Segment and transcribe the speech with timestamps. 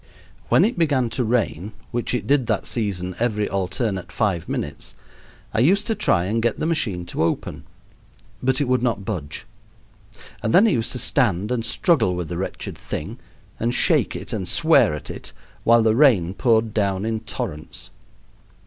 [0.49, 4.95] When it began to rain, which it did that season every alternate five minutes,
[5.53, 7.65] I used to try and get the machine to open,
[8.41, 9.45] but it would not budge;
[10.41, 13.19] and then I used to stand and struggle with the wretched thing,
[13.59, 15.33] and shake it, and swear at it,
[15.63, 17.91] while the rain poured down in torrents.